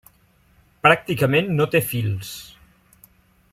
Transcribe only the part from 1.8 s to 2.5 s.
fils.